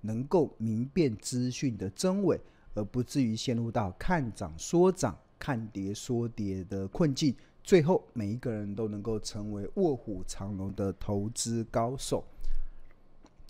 [0.00, 2.40] 能够明辨资讯的真伪，
[2.74, 7.34] 而不至于陷入到看涨说涨、看跌说跌的困境。
[7.62, 12.24] 最后，每一个人都能够成为卧虎藏龙的投资高手。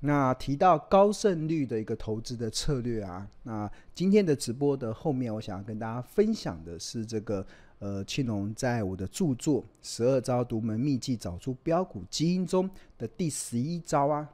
[0.00, 7.46] 那提到高胜率的一个投资的策略啊，那今天的直播的后面，我想要跟大家分享的是这个。
[7.80, 12.68] 呃，庆龙在我的著作《十二招独门秘技找出标股基因》中
[12.98, 14.28] 的第十一招啊，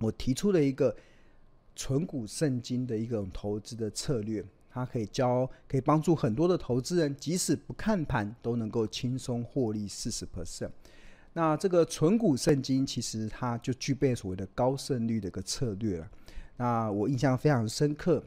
[0.00, 0.92] 我提出了一个
[1.80, 10.68] 存股圣经的一种投资的策略，它可以教，可以帮助很多的投资人，即使不看盘都能够轻松获利四十 percent。
[11.32, 16.10] 那这个存股圣经其实它就具备所谓的高胜率的一个策略了。
[16.58, 18.22] 那我印象非常深刻，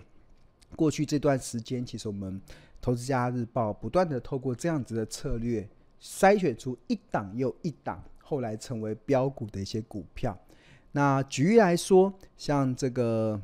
[0.76, 2.42] 过去这段时间，其实我们。
[2.81, 5.66] 投资家日报不断的透过这样子的策略，
[6.02, 10.38] 筛选出一档又一档，后来成为标股的一些股票。
[10.94, 13.39] 那举例来说，像这个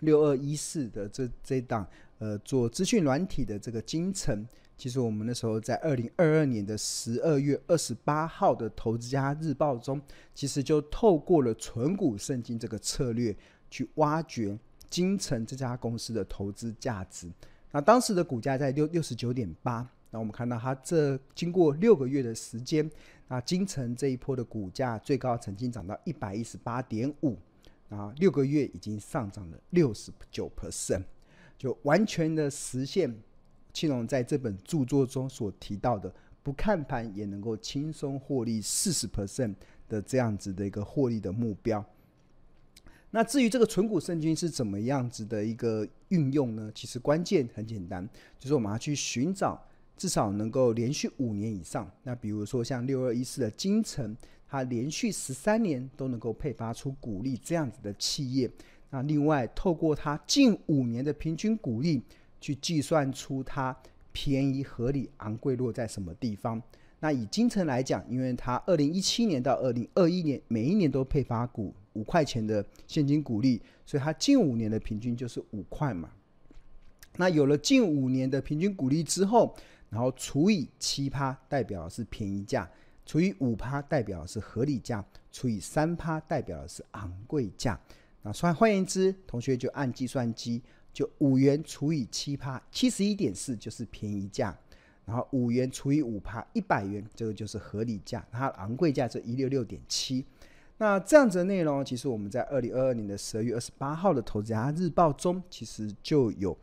[0.00, 1.86] 六二一四的这这档，
[2.18, 10.00] 呃，做资讯软体的这个金城，其实我们那时候在二零二二年的十二月二十八号的投资家日报中，
[10.34, 13.36] 其实就透过了存股圣经这个策略，
[13.70, 17.30] 去挖掘金城这家公司的投资价值。
[17.72, 22.88] 那当时的股价在六六十九点八，那我们看到它这经过六个月的时间，
[23.28, 27.36] 那金城这一波的股价最高曾经涨到一百一十八点五，
[27.88, 31.02] 啊，六个月已经上涨了六十九 percent，
[31.56, 33.14] 就完全的实现
[33.72, 39.54] 庆隆在这本著作中所提到的，不看盘也能够轻松获利四十 percent
[39.88, 41.84] 的这样子的一个获利的目标。
[43.10, 46.70] 那至于这个纯股圣经是怎么样子的一个运用呢？
[46.74, 48.06] 其实关键很简单，
[48.38, 49.64] 就是我们要去寻找
[49.96, 51.90] 至少能够连续五年以上。
[52.02, 54.16] 那比如说像六二一四的金城，
[54.48, 58.50] 它连续十三年都能够配发出股利这样子的企业。
[58.90, 62.02] 那另外透过它近五年的平均股利，
[62.40, 63.76] 去计算出它
[64.12, 66.62] 便宜、合理、昂贵落在什么地方。
[67.00, 71.74] 那以金城来讲，因为它二零一七年到二零二一年每一年都配发股。
[71.94, 76.10] 五块钱的现金股利，所以它近五年的平均就是五块嘛。
[77.18, 79.54] 那有了近五年的平均股利之后，
[79.94, 82.68] 然后除以七趴，代表的是便宜价；
[83.06, 85.00] 除以五趴，代表的是合理价；
[85.30, 87.78] 除以三趴，代表的是昂贵价。
[88.22, 90.60] 那算换言之，同学就按计算机，
[90.92, 94.52] 就五元除以七趴，七十一点四就是便宜价；
[95.04, 98.26] 然后五元除以五趴，一百元，这个就是合理价。
[98.32, 100.26] 它昂贵价是一六六点七。
[100.78, 106.58] 那这样子的内容，其实我们在二零二二年的十二月二十八号的《投资家日报》中，其实就有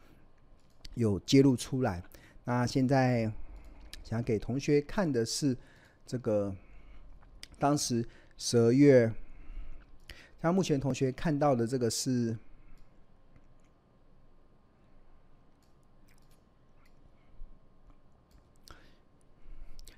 [0.96, 2.04] 有揭露出来。
[2.44, 3.32] 那现在
[4.04, 5.56] 想给同学看的是
[6.06, 6.54] 这个
[7.60, 8.06] 当时
[8.38, 9.12] 十二月，
[10.42, 12.36] 像目前同学看到的这个是，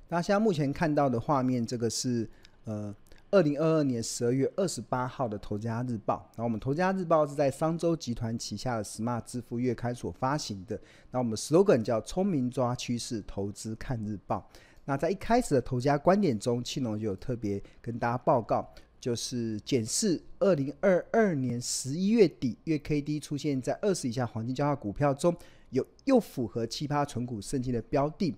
[0.07, 2.29] 大家现在目前看到的画面，这个是
[2.65, 2.95] 呃。
[3.33, 10.79] 二零二二年十二月二十八号的《投家日报》，然后我们《投家日报》是在商周集团旗下的 Smart 支付月刊所发行的。
[11.09, 14.47] 那我们 slogan 叫“聪明抓趋势，投资看日报”。
[14.85, 25.35] 那在一开始的投家观点中，庆隆就有特别跟大家报告，就是检视二零二二年十一月底月 K D 出现在二十以下黄金交叉股票中，
[25.71, 28.35] 有又符合七趴存股圣经的标的，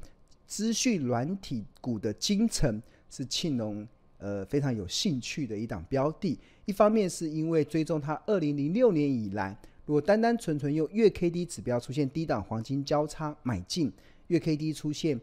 [0.48, 3.86] 资讯软体股的精诚是庆隆。
[4.18, 13.92] 呃，非常有兴趣的一档标的，一方面是因为追踪它二零零六年以来，如果单单纯纯用月 K D 指标出现低档黄金交叉买进，
[14.28, 15.20] 月 K D 出现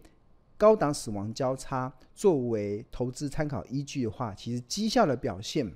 [0.59, 5.69] 高档死亡交叉作为投资参考依据的话，其实绩效的表现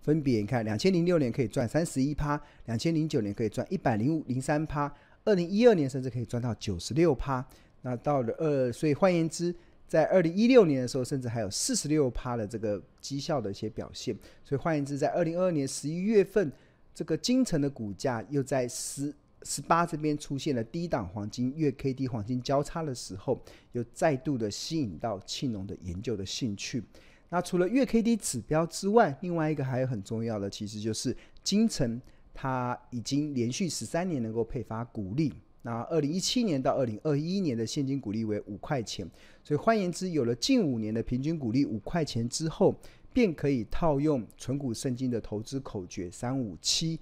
[0.00, 4.92] 分别你看，两千零六年可以赚三十一趴，两千零九年可以赚一百零五零三趴，
[5.24, 7.46] 二零一二年甚至可以赚到九十六趴，
[7.82, 9.54] 那到了二，所以换言之。
[9.88, 14.14] 在二零一六年的时候，甚至还有四十六趴的这个绩效的一些表现。
[14.44, 16.52] 所以换言之，在二零二二年十一月份，
[16.94, 19.14] 这个金城的股价又在十
[19.44, 23.42] 十八这边出现了低档黄金月 K D 黄金交叉的时候，
[23.72, 26.84] 又再度的吸引到庆农的研究的兴趣。
[27.30, 32.00] 那除了月 K D 指标之外，另外一个还有很重要的，其实就是金城
[32.34, 35.32] 它已经连续十三年能够配发股利。
[35.68, 39.06] 那二零一七年到二零二一年的现金股利为五块钱，
[39.44, 42.74] 所以换言之，有了近五年的平均股利五块钱之后，
[43.12, 46.98] 便可以套用存股圣经的投资口诀三五七，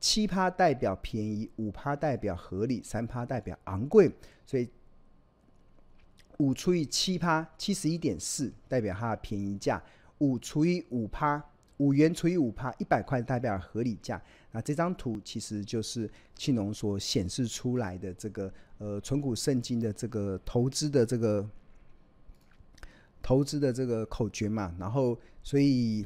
[0.00, 4.10] 七趴代表便宜，五趴代表合理，三趴代表昂贵，
[4.46, 4.66] 所以
[6.38, 9.82] 五除以七趴，七十一点四代表它的便宜价，
[10.16, 11.44] 五除以五趴，
[11.78, 14.20] 五元除以五趴，一百块代表合理价。
[14.52, 21.48] 那这张图其实就是庆农所显示出来的这个呃存股圣经的这个投资的这个
[23.22, 24.74] 投资的这个口诀嘛。
[24.78, 26.04] 然后，所以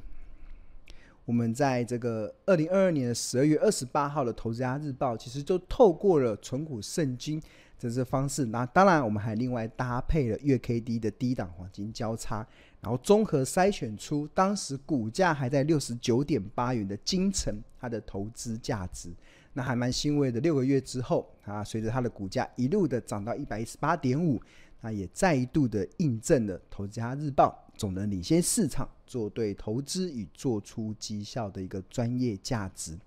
[1.25, 7.41] 我们在这个二零二二年的十二月二十八号的《投资家日报》，其实就透过了存股圣经
[7.79, 8.47] 的这方式。
[8.47, 12.47] 那当然，我们还另外搭配了月 K D 的低档黄金交叉。
[12.83, 19.09] 然后综合筛选出当时股价还在六十九点八元的金城，它的投资价值，
[19.53, 20.41] 那还蛮欣慰的。
[20.41, 24.43] 六个月之后啊，随着它的股价一路的涨到一百一十八点五，
[24.81, 32.99] 那也再一度的印证了《投资家日报》总能领先市场，做对投资与做出绩效的一个专业价值。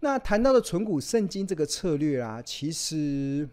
[0.00, 3.48] 那谈到的存股圣经这个策略啊，其实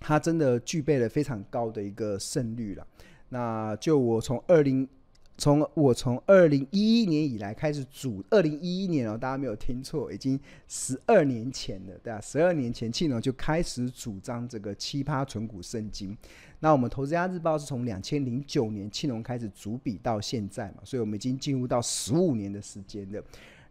[0.00, 2.86] 它真的具备了非常高的一个胜率了。
[3.28, 4.88] 那就我从二零，
[5.36, 10.38] 从我从二零一一年以来开始主，二零一一年哦，大家没有听错，已经
[10.68, 12.20] 十二年前了，对吧？
[12.20, 16.16] 十二年前，庆龙就开始主张这个奇葩存股圣经。
[16.60, 23.22] 那我们投资家日报是从两千零九年庆龙开始主笔到现在嘛，所以我们已经进入到十五年的时间了。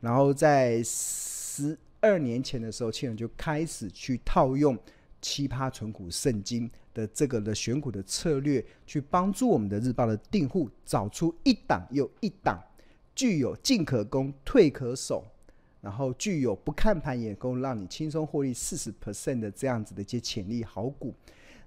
[0.01, 4.77] 然后在十二年前的时候，庆龙就开始去套用
[5.21, 6.69] 奇葩存股圣经。
[6.95, 12.59] 的这个的选股的策略，去帮助我们的日报的订户找出一档又一档
[13.13, 15.24] 具有进可攻、退可守，
[15.81, 21.13] 然后具有不看盘也够让你轻松获利四十 percent 的这样子的一些潜力好股。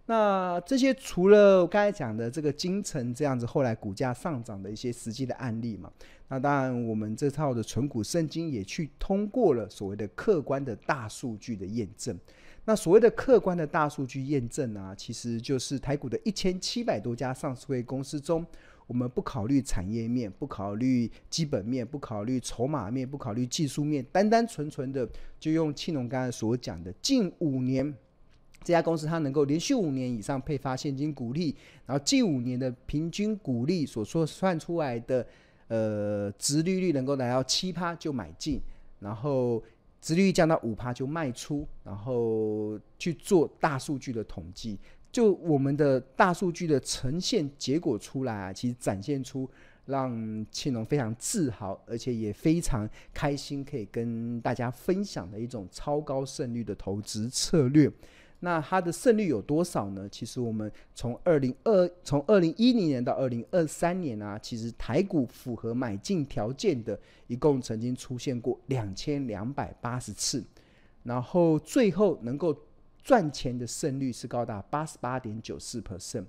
[0.07, 5.93] 那这些除了我刚才讲的这个精诚这样子后来股价上涨的一些实际的案例嘛，
[6.29, 12.19] 那当然我们这套的存股圣经也去通过了所谓的客观的大数据的验证。
[12.69, 18.45] 那所谓的客观的大数据验证啊，其实就是台股的一千七百多家上市会公司中，
[18.87, 25.09] 我们不考虑产业面，不考虑基本面，不考虑筹码面，不考虑技术面，单单纯纯的
[25.41, 27.87] 就用庆农刚才所讲的，近五年
[28.63, 31.57] 这家公司它能够连续五年以上配发现金股利，
[31.87, 35.27] 然后近五年的平均股利所说算出来的
[35.69, 38.61] 呃殖利率能够来到七趴就买进，
[39.01, 39.63] 然后。
[40.01, 44.79] 殖利率降到五趴就卖出，然后去做大数据的统计，
[45.11, 49.49] 就我们的大数据的呈现结果出来啊，其实展现出
[49.87, 57.91] 让庆农非常自豪，而且也非常开心，可以跟大家分享的一种超高胜率的投资策略。
[58.41, 60.09] 那它的胜率有多少呢？
[60.09, 70.45] 其实我们从二零二从二零一零年到二零二三年啊，其实台股符合买进条件的，一共曾经出现过两千两百八十次，
[71.03, 72.57] 然后最后能够
[73.03, 76.27] 赚钱的胜率是高达八十八点九四 percent，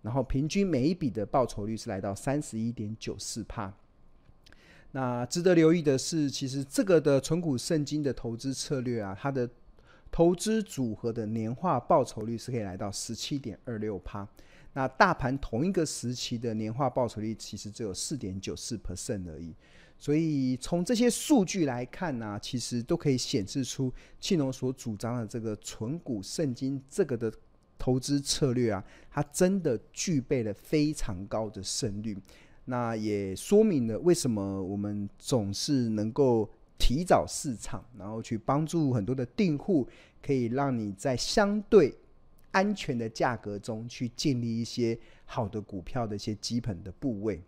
[0.00, 3.74] 然后平均每一笔的报酬率是来到三十一点九四帕。
[4.92, 9.48] 那值得留意的是，其实这个的存股圣经的投资策略啊，它的
[10.12, 14.26] 投资组合的年化报酬率是可以来到十七点二六趴，
[14.72, 19.54] 那大盘同一个时期的年化报酬率其实只有四点九四 percent 而已，
[19.98, 27.32] 所以从这些数据来看呢、其实都可以显示出庆农所主张的这个存股圣经这个的
[27.78, 32.18] 投资策略啊，它真的具备了非常高的胜率，
[32.64, 36.50] 那也说明了为什么我们总是能够。
[36.80, 39.86] 提早市场，然后去帮助很多的订户，
[40.22, 41.94] 可以让你在相对
[42.50, 47.40] 安全的价格中去建立一些好的股票的一些基本的部位。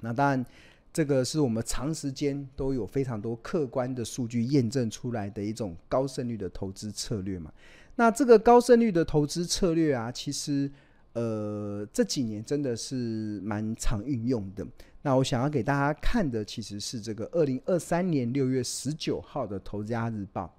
[0.00, 0.46] 那当然，
[0.92, 7.52] 这个是我们长时间都有非常多客观的数据验证出来的一种高胜率的投资策略嘛。
[7.96, 10.70] 那这个高胜率的投资策略啊，其实
[11.12, 14.66] 呃这几年真的是蛮常运用的。
[15.06, 20.52] 那我想要给大家看的其实是这个二零二三年六月十九号的《投资家日报》。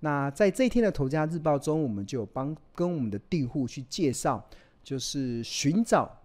[0.00, 4.44] 那在这一天的《投资家日报》中，我们就帮跟我们的订户去介绍，
[4.82, 6.20] 就是寻找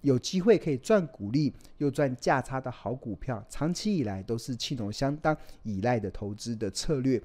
[0.00, 7.22] 有机会可以赚股利又赚价差的好股票，长期以来都是庆农相当依赖的投资的策略。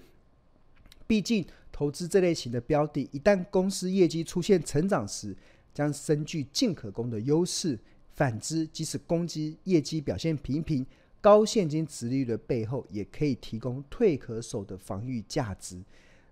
[1.08, 5.34] 毕竟投资这类型的标的，一旦公司业绩出现成长时，
[5.74, 7.80] 将深具进可攻的优势。
[8.16, 10.86] 反之，即使公司业绩表现平平，
[11.20, 15.82] 高现金殖利率的背后，也可以提供退可守的防御价值。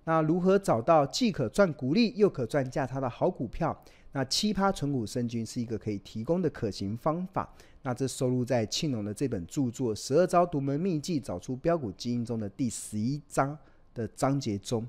[0.04, 3.76] 那如何找到既可赚股利又可赚价差的好股票？
[4.14, 7.50] 那七趴存股胜军是一个可以提供的可行方法。
[7.84, 13.58] 那这收录在庆隆的这本著作《十二招独门秘技找出标股基因》中的第十一章
[13.94, 14.86] 的章节中。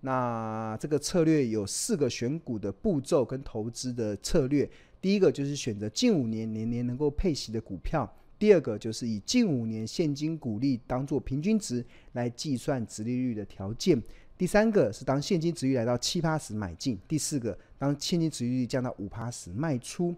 [0.00, 4.68] 那这个策略有四个选股的步骤跟投资的策略。
[5.00, 8.10] 第一个就是选择近五年年年能够配息的股票。
[8.38, 14.02] 第二个就是以近五年现金股利当做平均值来计算殖利率的条件。
[14.38, 16.98] 第三个是当现金殖利率来到七八时买进。
[17.06, 20.14] 第四个，当现金殖利率降到五趴时卖出。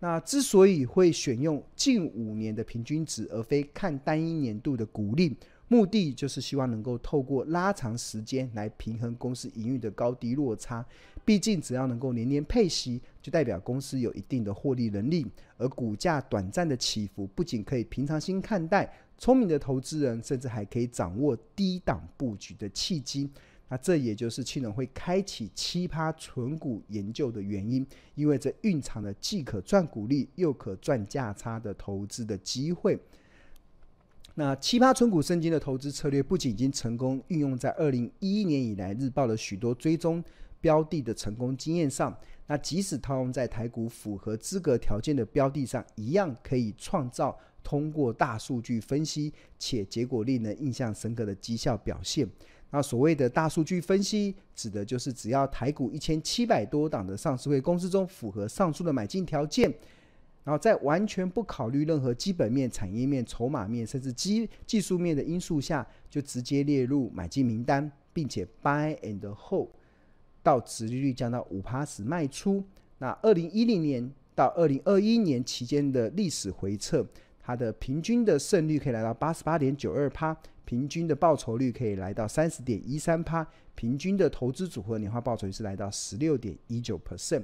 [0.00, 5.36] 那之所以会选用近五年的平均值，而非看单一年度的股利，
[5.72, 10.84] 目的就是希望能够透过拉长时间来平衡公司营运的高低落差。
[11.24, 15.26] 毕竟，只要能够年年配息，就代表公司有一定的获利能力。
[15.56, 23.30] 而股价短暂的起伏，不仅可以平常心看待，聪明的投资人甚至还可以掌握低档布局的契机。
[23.68, 32.98] 那这也就是庆农会开启奇葩存股研究的原因，因为这蕴藏了既可赚股利又可赚价差的投资的机会。
[34.34, 40.24] 那奇葩存股圣经的投资策略，不仅已经成功运用在二零一一年以来日报的许多追踪
[40.60, 52.26] 标的的成功经验上，那即使套用在台股符合资格条件的标的上，一样可以创造通过大数据分析且结果令人印象深刻的绩效表现。
[52.70, 59.70] 那所谓的大数据分析，指的就是只要台股一千七百多档的上市会公司中符合上述的买进条件，
[60.44, 69.68] 然后在完全不考虑任何基本面、产业面、筹码面，甚至技技术面的因素下，就直接列入买进名单，并且 buy and hold
[70.42, 72.64] 到殖利率降到五趴时卖出。
[72.98, 77.06] 那二零一零年到二零二一年期间的历史回测，
[77.40, 80.36] 它的平均的胜率可以来到八十八点九二趴。
[80.64, 87.42] 平均的报酬率可以来到三十点一三趴，平均的投资组合年化报酬率是来到十六点一九 percent。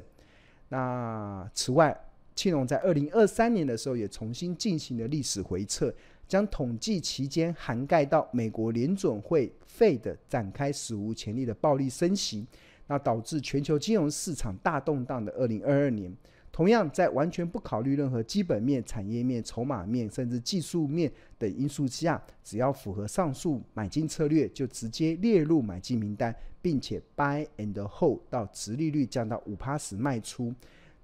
[0.68, 1.94] 那此外，
[2.38, 5.92] 庆农在二零二三年的时候也重新进行了历史回测，
[6.28, 12.46] 将统计期间涵盖到美国联准会 Fed 展开史无前例的暴力升息，
[12.86, 16.16] 那导致全球金融市场大动荡的二零二二年。
[16.52, 30.54] 同样，在完全不考虑任何基本面、产业面、筹码面，甚至技术面等因素之下，只要符合上述买进策略，就直接列入买进名单，并且 buy and hold 到殖利率降到五趴时卖出。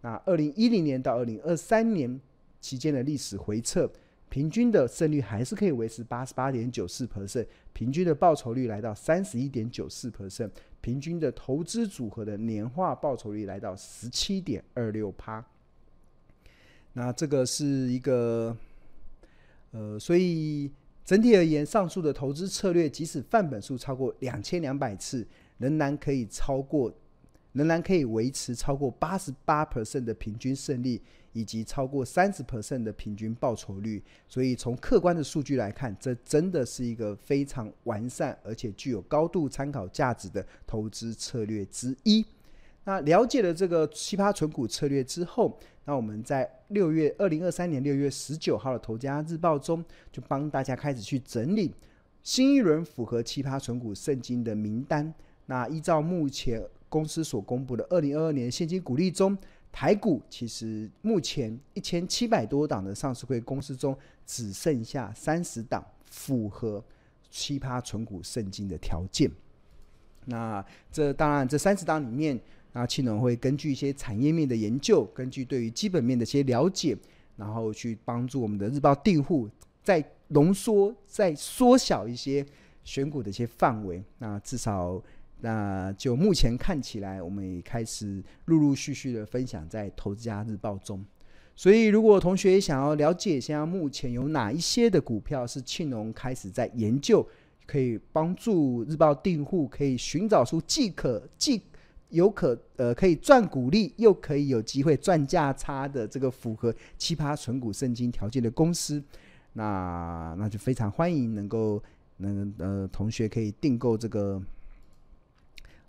[0.04, 2.20] 那二零一零年到二零二三年
[2.60, 3.90] 期间的历史回测，
[4.28, 10.50] 平均的胜率还是可以维持八十八点九四 percent，平均的报酬率来到三十一点九四 percent。
[10.82, 15.42] 平均的投资组合的年化报酬率来到十七点二六趴，
[16.92, 18.54] 那这个是一个，
[19.70, 20.70] 呃，所以
[21.02, 26.92] 整体而言，上述的投资策略，即使范本数超过两千两百次，仍然可以超过。
[27.54, 31.00] 仍然可以维持超过八十八 percent 的平均胜率，
[31.32, 34.02] 以及超过三十 percent 的平均报酬率。
[34.28, 42.26] 所以从客观的数据来看，这真的是一个非常完善而且具有高度参考价值的投资策略之一。
[42.86, 49.82] 那了解了这个奇葩存股策略之后，那我们在六月二零二三年六月十九号的《投家日报》中，
[50.12, 51.72] 就帮大家开始去整理
[52.22, 55.14] 新一轮符合奇葩存股圣经的名单。
[55.46, 56.62] 那依照目前
[56.94, 59.36] 公司所公布的二零二二年现金股利中，
[59.72, 66.80] 台股其实目前一千七百多档的上市会公司中，只剩下三十档符合
[67.28, 69.28] 奇葩存股圣经的条件。
[70.26, 76.96] 那这当然，这三十档里面，那青龙会根据一些产业面的研究，根据对于基本面的一些了解，
[77.34, 79.50] 然后去帮助我们的日报订户
[79.82, 82.46] 再浓缩、再缩小一些
[82.84, 84.00] 选股的一些范围。
[84.18, 85.02] 那至少。
[85.40, 91.04] 那就目前看起来，我们也开始陆陆续续的分享在《投资家日报》中。
[91.56, 97.24] 所以，如果同学想要了解，一下目前有哪一些的股票是庆农开始在研究，
[97.66, 101.62] 可以帮助日报订户可以寻找出既可既
[102.08, 109.00] 有可呃可以赚股利，又可以有机会赚价差的这个符合奇葩存股圣经条件的公司，
[109.52, 111.80] 那那就非常欢迎能够
[112.16, 114.42] 能呃同学可以订购这个。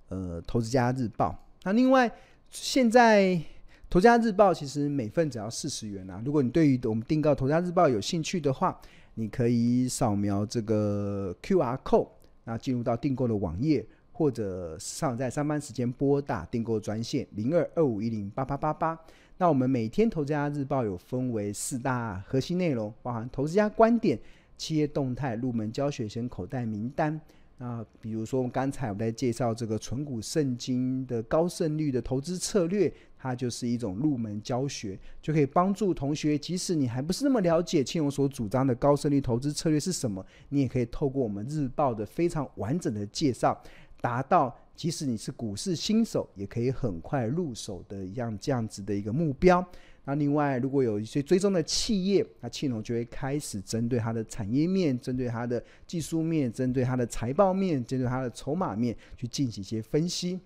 [0.09, 1.35] 呃，投资家日报。
[1.63, 2.11] 那另外，
[2.49, 3.41] 现在
[3.89, 6.21] 投资家日报其实每份只要四十元啊。
[6.25, 8.79] 如果你对于我们订购投资家日报有兴趣的话，
[9.15, 12.09] 你可以扫描这个 QR code，
[12.43, 18.99] 那进入到订购的网页，或者上在上班时间拨打订购专线零二二五一零八八八八。
[19.37, 24.19] 那我们每天投资家日报有分为四大核心内容，包含投资家观点、
[24.57, 27.19] 企业动态、入门教学跟口袋名单。
[27.57, 43.57] 那比如说，我们刚才我们在介绍这个纯股圣经的高胜率的投资策略，它就是一种入门教学，就可以帮助同学，即使你还不是那么了解庆荣所主张的高胜率投资策略是什么，你也可以透过我们日报的非常完整的介绍，
[44.01, 49.65] 达到即使你是股市新手，也可以很快入手的一样这样子的一个目标。
[50.05, 60.39] 那另外，如果有一些追踪的企业，那庆隆就会开始针对它的产业面、针对它的技术面、针对它的财报面、针对它的筹码面去进行一些分析，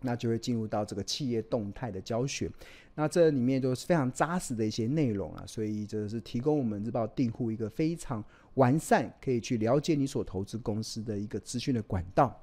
[0.00, 2.48] 那就会进入到这个企业动态的教学。
[2.94, 8.24] 那这里面都是非常扎实的一些内容啊，所以这是提供我们日报订户一个非常
[8.54, 12.40] 完善，可以去了解你所投资公司的一个资讯的管道。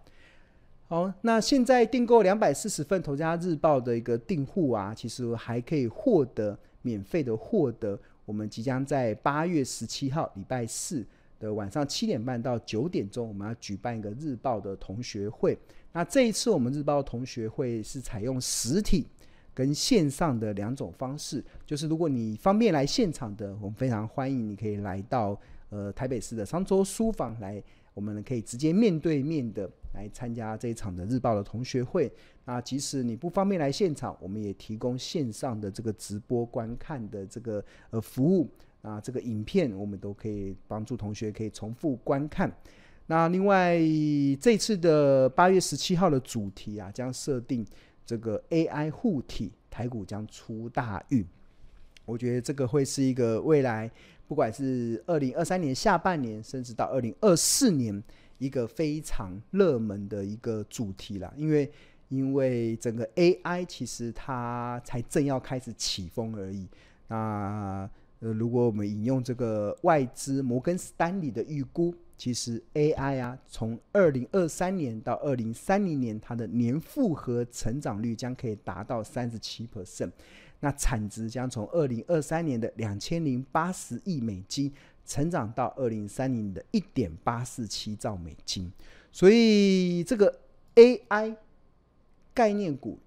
[0.92, 11.02] 好，那现在订购两百四十份《投家日报》的一个订户啊，其实还可以获得免费的获得我们即将在八月十七号礼拜四
[11.40, 15.58] 的晚上七点半到九点钟，我们要举办一个日报的同学会。
[15.94, 19.08] 那这一次我们日报同学会是采用实体
[19.54, 29.70] 跟线上的两种方式，就是如果你方便来现场的，我们非常欢迎你可以来到呃台北市的商周书房来，我们可以直接面对面的。
[29.94, 32.10] 来参加这一场的日报的同学会，
[32.46, 38.50] 那即使你不方便来现场，我们也提供线上的这个直播观看的这个呃服务
[38.82, 42.50] 啊，这个影片我们都可以帮助同学可以重复观看。
[43.06, 43.78] 那另外
[44.40, 47.68] 这次的八月十七号的主题啊，将设定
[48.06, 51.28] 这个 AI 护体，台股将出大运。
[52.06, 53.90] 我觉得这个会是一个未来，
[54.28, 58.04] 不管是二零二三年下半年，甚至到二零二四年。
[58.42, 61.72] 一个非常热门的一个主题啦，因为
[62.10, 66.68] 因为整个 AI 其实它才正要开始起风而已。
[67.08, 67.88] 那
[68.20, 80.10] 呃，如果我们引用这个外资摩根士丹利的预估，其实 AI 啊，从二零二三年到二零三零年，它的年复合成长率将可以达到三十七 percent，
[80.62, 84.74] 那产值将从二零二三年的两千零八十亿美金。
[85.04, 88.72] 成长到二零三零的一点八四七兆美金，
[89.12, 90.40] 所以这个
[90.76, 91.36] AI
[92.34, 92.98] 概念股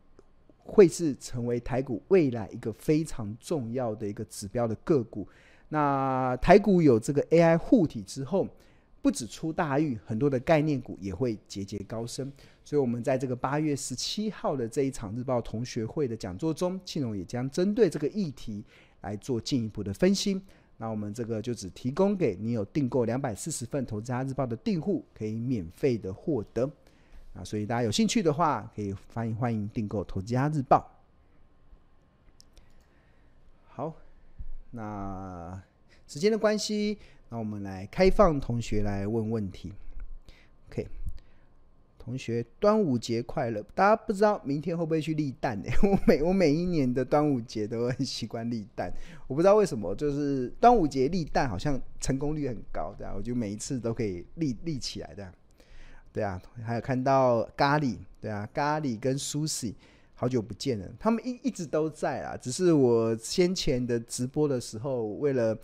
[0.59, 5.27] 会是成为台股未来一个非常重要的一个指标的个股。
[5.69, 8.47] 那台股有这个 AI 护体之后，
[9.05, 12.33] 不止出大运，很多的概念股也会节节高升。
[12.65, 18.65] 所以，我们在这个八月十七号的这一场日报同学会的讲座中，庆荣也将针对这个议题
[19.03, 20.41] 来做进一步的分析。
[20.79, 26.65] 那我们这个就只提供给你有订购两百四十份《投资家日报》的订户，可以免费的获得。
[27.35, 30.91] 啊，所以大家有兴趣的话，可以欢迎欢迎订购《投资家日报》。
[33.67, 33.95] 好，
[34.71, 35.63] 那
[36.07, 36.97] 时间的关系，
[37.29, 39.73] 那我们来开放同学来问问题。
[40.71, 40.87] OK。
[41.99, 43.65] 同学，端午节快乐！
[43.75, 45.71] 大家不知道明天会不会去立蛋呢？
[45.91, 48.93] 我每我每一年的端午节都很习惯立蛋，
[49.27, 55.33] 我不知道为什么，就是端午节立蛋好像成功率很高，对啊，我就每一次都可以立立起来的，
[56.13, 56.39] 对啊。
[56.63, 59.73] 还有看到咖喱，对啊，咖喱跟 Susie
[60.13, 65.59] 好久不见了，他们一一直都在啊，只是我先前的直播的时候为了。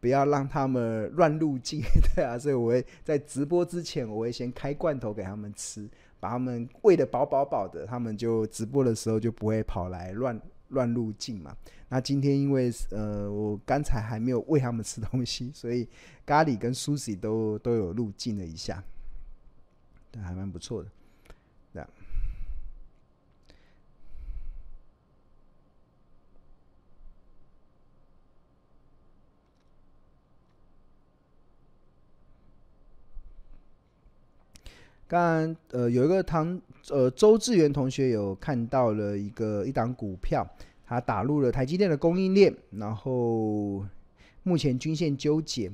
[0.00, 1.80] 不要让他们乱入境，
[2.14, 5.88] 对啊，所以我会在直播之前，我会先开罐头给他们吃，
[6.20, 11.56] 把他们喂得饱饱饱的，他们就直播的时候就不会跑来乱乱入境嘛。
[11.88, 15.88] 那今天因为呃，我刚才还没有喂他们吃东西，所以
[16.24, 18.82] 咖喱跟苏西都都有入境了一下，
[20.10, 20.90] 对，还蛮不错的。
[35.08, 40.46] 刚刚呃有一个唐呃周志源同学有看到了一个一档股票，
[40.84, 43.84] 他打入了台积电的供应链，然后
[44.42, 45.70] 目前均线纠结，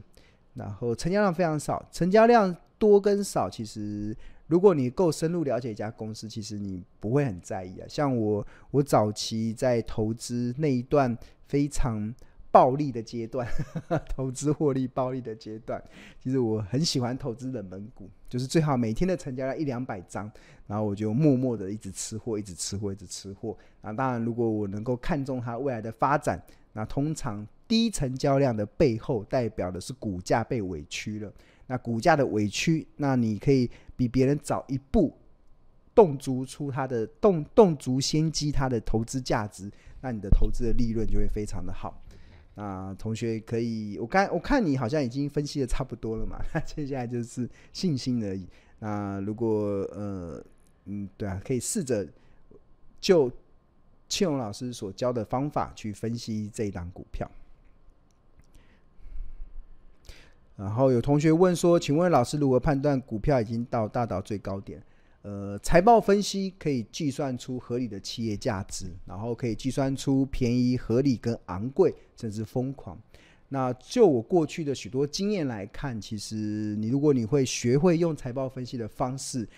[0.54, 4.16] 然后成交量非常少，成交量多跟少，其实
[4.46, 7.86] 如果你够深入了解一家公司，其实你不会很在意啊。
[7.88, 11.16] 像我我早期在投资那一段
[11.46, 12.14] 非常。
[12.52, 13.48] 暴利的阶段，
[14.14, 15.82] 投资获利暴利的阶段，
[16.22, 20.30] 其实我很喜欢投资冷门股，就是最好每天的成交量一两百张，
[20.66, 23.56] 然后我就默默的一直吃货，一直吃货，一直吃货。
[23.80, 26.40] 那当然，如果我能够看中它未来的发展，
[26.74, 31.32] 那通常低成交量的背后代表的是股价被委屈了。
[31.66, 35.16] 那股价的委屈，那你可以比别人早一步
[35.94, 39.70] 动足出它的动动足先机它的投资价值，
[40.02, 42.01] 那你的投资的利润就会非常的好。
[42.54, 48.46] 那同学可以，我刚我看你好像已经分析的差不多了嘛， 那接下来就是信心而已。
[48.78, 49.48] 那如果
[49.92, 50.44] 呃
[50.84, 52.06] 嗯对啊，可以试着
[53.00, 53.30] 就
[54.08, 57.30] 庆荣老师所教的方法去分析这一档股票。
[60.56, 64.80] 然后有同学问说：“请问老师如何判断股票已经到大到最高点？”
[65.22, 72.98] 呃，财报分析可以计算出合理的企业价值，然后可以计算出便宜、合理跟昂贵，甚至疯狂。
[73.48, 79.48] 那就我过去的许多经验来看，其实你如果你会学会用财报分析的方式，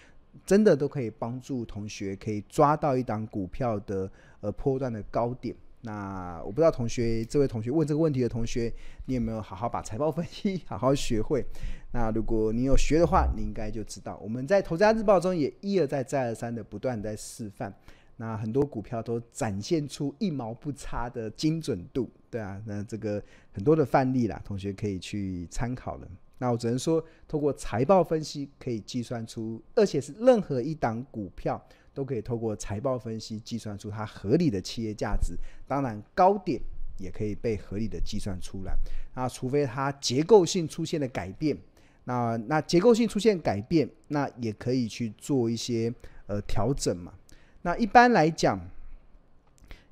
[0.44, 5.56] 真的都可以帮助同学可以抓到一档股票的呃波段的高点。
[5.86, 8.72] 那我不知道同学，这位同学问这个问题的同学，
[9.04, 11.44] 你有没有好好把财报分析 好好学会？
[11.92, 17.72] 那如果你有学的话，你应该就知道，我们在《投资家日报》中也一而再、再而三的不断在示范。
[18.16, 26.08] 那很多股票都展现出一毛不差的精准度，对啊，那这个很多的范例啦，同学可以去参考了。
[26.38, 31.62] 那我只能说，透过财报分析可以计算出，而且是任何一档股票。
[31.94, 35.34] 都可以透过财报分析计算出它合理的企业价值，
[35.66, 36.60] 当然高点
[36.98, 38.76] 也可以被合理的计算出来。
[39.14, 41.56] 那除非它结构性出现了改变，
[42.04, 45.94] 那那结构性出现改变，那也可以去做一些
[46.26, 47.14] 呃调整嘛。
[47.62, 48.60] 那一般来讲，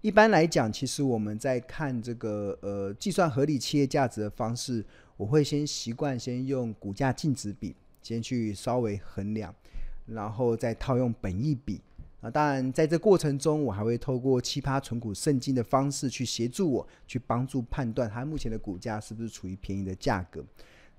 [0.01, 4.85] 一般来讲，其实我们在看这个呃计算合理企业价值的方式，
[5.17, 9.55] 我会先习惯先用股价净值比先去稍微衡量，
[10.07, 11.81] 然后再套用本益比。
[12.23, 20.41] 啊，当然，在这过程中，我还会透过奇葩存股圣经的方式去协助我，去帮助判断它目前的股价是不是处于便宜的价格。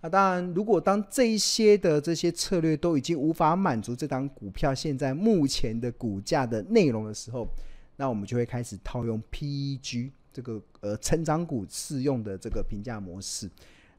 [0.01, 7.47] 那当然，如果当这一些的这些策略都已经无法满足这档股票现在目前的股价的内容的时候，
[7.95, 13.49] 那我们就会开始套用 PEG 这个呃成长股适用的这个评价模式。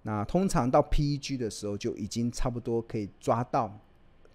[0.02, 3.74] 那通常到 PEG 的时候，就已经差不多可以抓到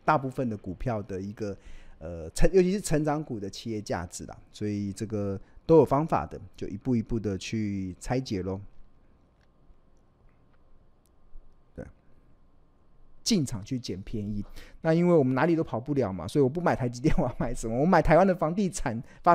[0.03, 1.55] 大部分的股票的一个。
[1.99, 8.59] 呃，成尤其是成长股的企业价值啦，所以这个都有方法的，就一步一步的去拆解喽。
[11.75, 11.85] 对，
[13.21, 14.43] 进场去捡便宜。
[14.81, 17.77] 那因为我们哪里都跑不了嘛，所以我不买台积电，我要买什么？
[17.77, 19.27] 我买台湾的房地产发